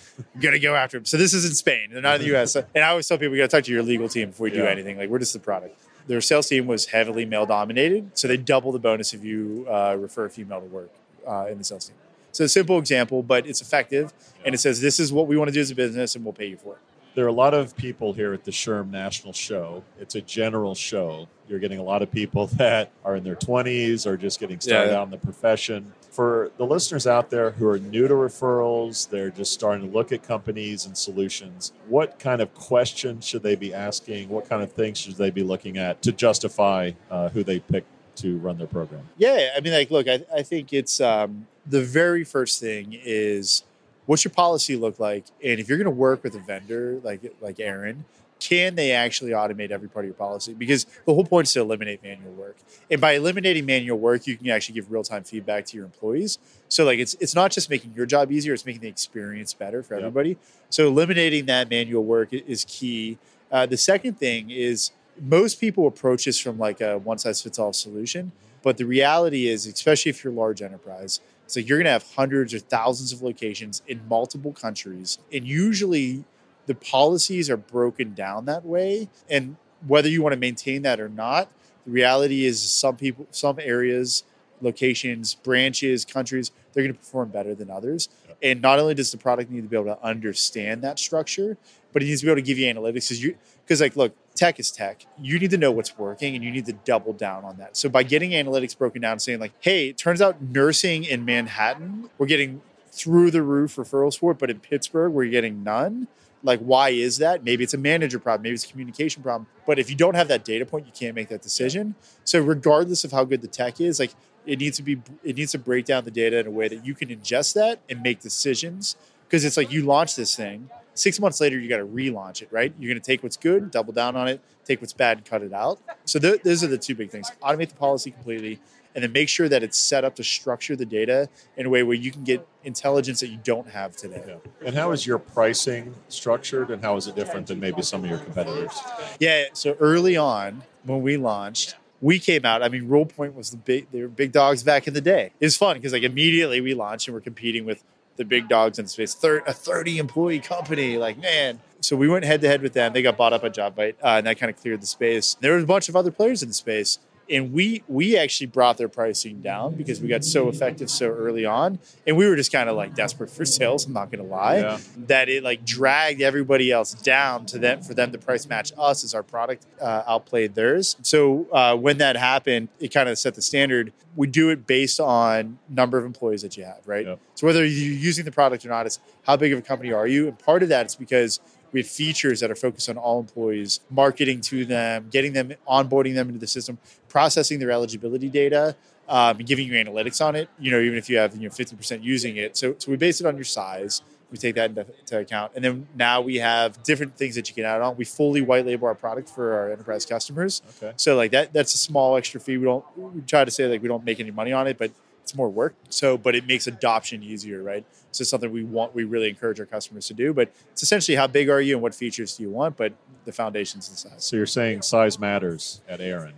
[0.40, 1.04] gonna go after him.
[1.04, 1.88] So this is in Spain.
[1.92, 2.52] They're not in the U.S.
[2.52, 4.44] So- and I always tell people we got to talk to your legal team before
[4.44, 4.96] we do anything.
[4.96, 5.76] Like we're just the product.
[6.06, 9.96] Their sales team was heavily male dominated, so they double the bonus if you uh,
[9.98, 10.90] refer a female to work
[11.26, 11.96] uh, in the sales team.
[12.30, 14.12] So a simple example, but it's effective,
[14.44, 16.34] and it says this is what we want to do as a business, and we'll
[16.34, 16.78] pay you for it.
[17.14, 19.84] There are a lot of people here at the SHRM National Show.
[20.00, 21.28] It's a general show.
[21.48, 24.90] You're getting a lot of people that are in their 20s or just getting started
[24.90, 24.98] Yeah.
[24.98, 25.92] out in the profession.
[26.10, 30.10] For the listeners out there who are new to referrals, they're just starting to look
[30.12, 31.72] at companies and solutions.
[31.88, 34.28] What kind of questions should they be asking?
[34.28, 37.84] What kind of things should they be looking at to justify uh, who they pick
[38.16, 39.02] to run their program?
[39.18, 43.64] Yeah, I mean, like, look, I, I think it's um, the very first thing is
[44.06, 47.20] what's your policy look like, and if you're going to work with a vendor like
[47.40, 48.04] like ERIN,
[48.40, 50.52] can they actually automate every part of your policy?
[50.52, 52.56] Because the whole point is to eliminate manual work,
[52.90, 56.38] and by eliminating manual work, you can actually give real time feedback to your employees.
[56.68, 59.82] So, like, it's it's not just making your job easier; it's making the experience better
[59.82, 60.04] for Yep.
[60.04, 60.36] everybody.
[60.70, 63.18] So, eliminating that manual work is key.
[63.50, 64.90] Uh, the second thing is
[65.20, 68.32] most people approach this from like a one size fits all solution.
[68.62, 72.06] But the reality is, especially if you're a large enterprise, like you're going to have
[72.16, 75.18] hundreds or thousands of locations in multiple countries.
[75.32, 76.24] And usually
[76.66, 79.08] the policies are broken down that way.
[79.28, 81.50] And whether you want to maintain that or not,
[81.84, 84.24] the reality is some people, some areas,
[84.60, 88.08] locations, branches, countries, they're going to perform better than others.
[88.42, 91.56] And not only does the product need to be able to understand that structure,
[91.92, 94.58] but it needs to be able to give you analytics because because like look, tech
[94.58, 95.06] is tech.
[95.20, 97.76] You need to know what's working and you need to double down on that.
[97.76, 102.10] So by getting analytics broken down, saying like, hey, it turns out nursing in Manhattan,
[102.18, 106.08] we're getting through the roof referrals for it, but in Pittsburgh, we're getting none.
[106.42, 107.42] Like, why is that?
[107.42, 109.46] Maybe it's a manager problem, maybe it's a communication problem.
[109.66, 111.94] But if you don't have that data point, you can't make that decision.
[112.24, 114.12] So regardless of how good the tech is, like
[114.46, 116.84] it needs to be it needs to break down the data in a way that
[116.84, 118.96] you can ingest that and make decisions.
[119.26, 122.48] Because it's like you launch this thing, six months later you got to relaunch it,
[122.50, 122.72] right?
[122.78, 125.42] You're going to take what's good, double down on it, take what's bad, and cut
[125.42, 125.78] it out.
[126.04, 128.60] So th- those are the two big things: automate the policy completely,
[128.94, 131.82] and then make sure that it's set up to structure the data in a way
[131.82, 134.22] where you can get intelligence that you don't have today.
[134.26, 134.66] Yeah.
[134.66, 138.10] And how is your pricing structured, and how is it different than maybe some of
[138.10, 138.78] your competitors?
[139.18, 139.44] Yeah.
[139.52, 142.62] So early on, when we launched, we came out.
[142.62, 145.32] I mean, RolePoint was the big, they were big dogs back in the day.
[145.40, 147.82] It was fun because like immediately we launched and we're competing with
[148.16, 149.16] the big dogs in the space.
[149.24, 151.60] A 30 employee company, like man.
[151.80, 152.92] So we went head to head with them.
[152.92, 155.36] They got bought up by Jobvite, uh, and that kind of cleared the space.
[155.40, 156.98] There was a bunch of other players in the space
[157.30, 161.44] and we we actually brought their pricing down because we got so effective so early
[161.44, 161.78] on.
[162.06, 164.58] And we were just kind of like desperate for sales i'm not gonna lie.
[164.58, 164.78] Yeah.
[165.06, 169.04] that it like dragged everybody else down to them for them to price match us
[169.04, 170.96] as our product uh, outplayed theirs.
[171.02, 173.92] So uh, when that happened it kind of set the standard.
[174.16, 177.06] We do it based on number of employees that you have right?
[177.06, 177.18] Yep.
[177.34, 180.06] so whether you're using the product or not it's how big of a company are
[180.06, 180.28] you?
[180.28, 181.40] And part of that is because
[181.74, 186.14] we have features that are focused on all employees, marketing to them, getting them, onboarding
[186.14, 188.76] them into the system, processing their eligibility data,
[189.08, 190.48] um, and giving you analytics on it.
[190.58, 192.56] You know, even if you have you know fifty percent using it.
[192.56, 194.02] So, so we base it on your size.
[194.30, 197.54] We take that into, into account, and then now we have different things that you
[197.54, 197.96] can add on.
[197.96, 200.62] We fully white label our product for our enterprise customers.
[200.82, 200.92] Okay.
[200.96, 202.56] So like that, that's a small extra fee.
[202.56, 204.92] We don't we try to say like we don't make any money on it, but
[205.24, 205.74] it's more work.
[205.88, 207.84] So, but it makes adoption easier, right?
[208.12, 210.34] So it's something we want, we really encourage our customers to do.
[210.34, 212.76] But it's essentially how big are you and what features do you want?
[212.76, 212.92] But
[213.24, 214.22] the foundation's the size.
[214.22, 216.34] So you're saying size matters at ERIN.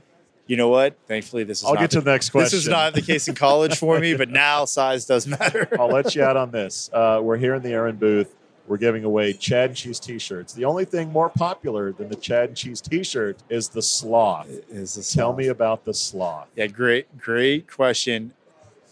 [0.47, 0.97] You know what?
[1.09, 1.64] Thankfully, this is.
[1.64, 2.57] I'll not get to the next question.
[2.57, 5.68] This is not the case in college for me, but now size does matter.
[5.78, 6.89] I'll let you out on this.
[6.93, 8.37] Uh, we're here in the ERIN booth.
[8.68, 10.53] We're giving away Chad and Cheese T-shirts.
[10.53, 14.49] The only thing more popular than the Chad and Cheese T-shirt is the sloth.
[14.70, 16.49] Is the Tell me about the sloth.
[16.55, 18.32] Yeah, great, great question.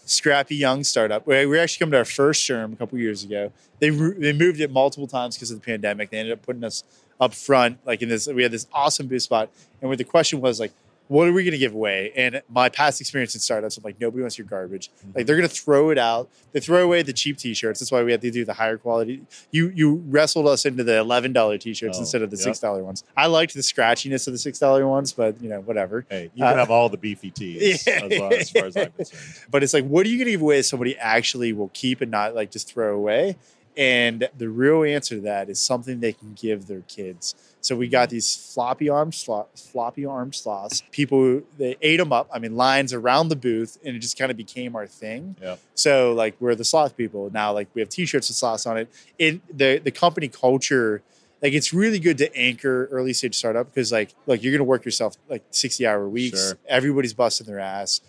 [0.05, 1.25] Scrappy young startup.
[1.25, 3.51] We we actually come to our first SHRM a couple years ago.
[3.79, 6.11] They they moved it multiple times because of the pandemic.
[6.11, 6.83] They ended up putting us
[7.19, 8.27] up front, like in this.
[8.27, 9.49] We had this awesome booth spot,
[9.81, 10.73] and where the question was like,
[11.07, 13.99] "What are we going to give away?" And my past experience in startups, I'm like,
[13.99, 14.89] nobody wants your garbage.
[15.13, 16.29] Like they're going to throw it out.
[16.51, 17.79] They throw away the cheap T-shirts.
[17.79, 19.21] That's why we had to do the higher quality.
[19.51, 22.43] You you wrestled us into the eleven dollar T-shirts Oh, instead of the yep.
[22.43, 23.03] six dollar ones.
[23.15, 26.05] I liked the scratchiness of the six dollar ones, but you know whatever.
[26.09, 28.01] Hey, you can Uh, have all the beefy teas Yeah.
[28.03, 29.21] as, well, as far as I'm concerned.
[29.51, 32.09] but it's like what are you going to give away somebody actually will keep and
[32.11, 33.35] not like just throw away
[33.77, 37.35] and the real answer to that is something they can give their kids
[37.65, 40.83] so we got these floppy arm sloth, floppy arm sloths.
[40.91, 44.29] People they ate them up i mean lines around the booth and it just kind
[44.29, 45.35] of became our thing.
[45.41, 45.55] Yeah.
[45.73, 47.29] so like we're the sloth people.
[47.33, 48.87] Now like we have t-shirts with sloths on it.
[49.17, 51.01] It the the company culture
[51.41, 54.85] like it's really good to anchor early stage startup because like look you're gonna work
[54.85, 56.49] yourself like 60 hour weeks.
[56.49, 56.57] Sure.
[56.67, 58.01] everybody's busting their ass.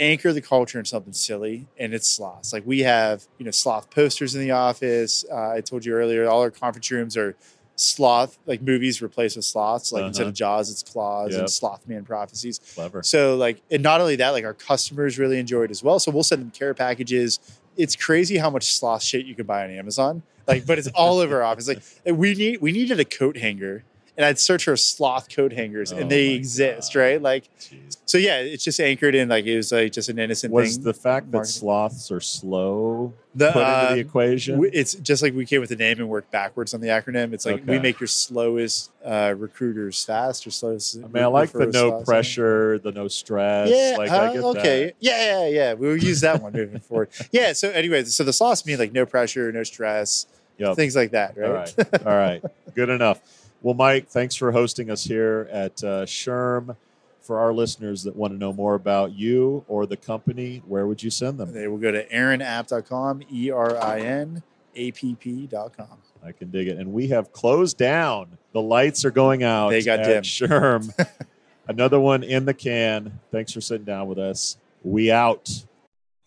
[0.00, 2.52] Anchor the culture in something silly and it's sloths.
[2.52, 5.24] Like we have you know sloth posters in the office.
[5.30, 7.34] Uh, i told you earlier all our conference rooms are
[7.80, 10.28] sloth like movies replaced with sloths like instead Uh-huh.
[10.30, 11.38] of jaws it's claws Yep.
[11.40, 13.02] and slothman prophecies Clever.
[13.02, 15.98] so like, and not only that, like our customers really enjoy it as well.
[15.98, 17.38] So we'll send them care packages.
[17.76, 20.22] It's crazy how much sloth shit you can buy on Amazon.
[20.46, 21.68] Like, but it's all over our office.
[21.68, 23.84] Like we need, we needed a coat hanger,
[24.18, 27.00] and I'd search for sloth coat hangers, Oh and they exist, God.
[27.00, 27.22] right?
[27.22, 27.96] Like, Jeez.
[28.04, 30.84] so yeah, it's just anchored in like it was like just an innocent Was thing.
[30.84, 34.58] the fact that sloths are slow The, put into uh, the equation?
[34.58, 37.32] we- it's just like we came with the name and worked backwards on the acronym.
[37.32, 40.96] It's like we make your slowest uh, recruiters fast or slowest.
[40.96, 43.70] I mean, I like the no pressure, the no stress.
[43.70, 43.94] Yeah.
[43.98, 44.84] like uh, I get okay.
[44.86, 44.94] that.
[44.98, 45.72] Yeah, yeah, yeah.
[45.74, 47.10] We'll use that one moving forward.
[47.30, 47.52] Yeah.
[47.52, 50.26] So, anyway, so the sauce mean like no pressure, no stress,
[50.58, 50.74] Yep.
[50.74, 51.48] things like that, right?
[51.48, 52.06] All right.
[52.06, 52.42] All right.
[52.74, 53.20] Good enough.
[53.62, 56.76] Well, Mike, thanks for hosting us here at uh, SHRM.
[57.20, 61.02] For our listeners that want to know more about you or the company, where would
[61.02, 61.52] you send them?
[61.52, 64.42] They will go to erinApp.com, E R I N
[64.74, 65.98] A P P.com.
[66.24, 66.78] I can dig it.
[66.78, 68.38] And we have closed down.
[68.52, 69.68] The lights are going out.
[69.70, 70.22] They got at dim.
[70.22, 71.06] SHRM.
[71.68, 73.20] Another one in the can.
[73.30, 74.56] Thanks for sitting down with us.
[74.82, 75.64] We out.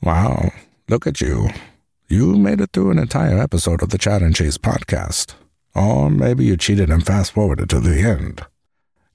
[0.04, 0.52] Wow,
[0.88, 1.50] look at you.
[2.08, 5.34] You made it through an entire episode of the Chad and Cheese podcast.
[5.74, 8.45] Or maybe you cheated and fast forwarded to the end.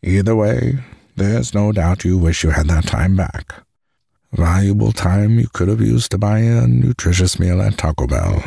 [0.02, 0.78] Either way,
[1.16, 3.54] there's no doubt you wish you had that time back.
[4.32, 8.44] Valuable time you could have used to buy a nutritious meal at Taco Bell,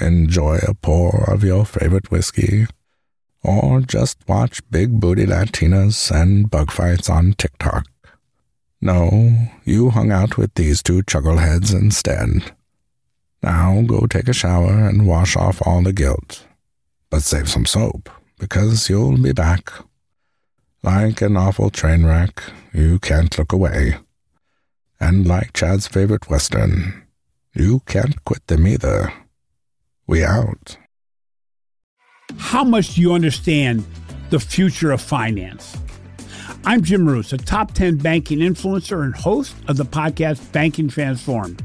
[0.00, 2.66] enjoy a pour of your favorite whiskey,
[3.42, 7.86] or just watch big booty Latinas and bug fights on TikTok.
[8.80, 12.54] No, you hung out with these two chuckleheads instead.
[13.42, 16.45] Now go take a shower and wash off all the guilt.
[17.16, 19.72] But save some soap, because you'll be back.
[20.82, 22.42] Like an awful train wreck,
[22.74, 23.96] you can't look away.
[25.00, 27.06] And like Chad's favorite Western,
[27.54, 29.14] you can't quit them either.
[30.06, 30.76] We out.
[32.36, 33.86] How much do you understand
[34.28, 35.74] the future of finance?
[36.66, 41.64] I'm Jim Marous, a top 10 banking influencer and host of the podcast Banking Transformed,